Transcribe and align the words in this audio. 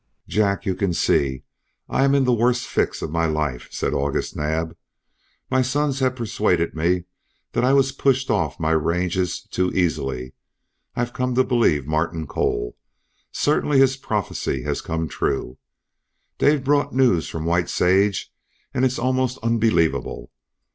"Jack, 0.27 0.65
you 0.65 0.73
can 0.73 0.93
see 0.95 1.43
I 1.87 2.03
am 2.05 2.15
in 2.15 2.23
the 2.23 2.33
worst 2.33 2.65
fix 2.65 3.03
of 3.03 3.11
my 3.11 3.27
life," 3.27 3.67
said 3.69 3.93
August 3.93 4.35
Naab. 4.35 4.75
"My 5.51 5.61
sons 5.61 5.99
have 5.99 6.15
persuaded 6.15 6.73
me 6.73 7.03
that 7.51 7.63
I 7.63 7.73
was 7.73 7.91
pushed 7.91 8.31
off 8.31 8.59
my 8.59 8.71
ranges 8.71 9.43
too 9.43 9.71
easily. 9.73 10.33
I've 10.95 11.13
come 11.13 11.35
to 11.35 11.43
believe 11.43 11.85
Martin 11.85 12.25
Cole; 12.25 12.75
certainly 13.31 13.77
his 13.77 13.95
prophecy 13.95 14.63
has 14.63 14.81
come 14.81 15.07
true. 15.07 15.59
Dave 16.39 16.63
brought 16.63 16.95
news 16.95 17.29
from 17.29 17.45
White 17.45 17.69
Sage, 17.69 18.33
and 18.73 18.83
it's 18.83 18.97
almost 18.97 19.37
unbelievable. 19.43 20.31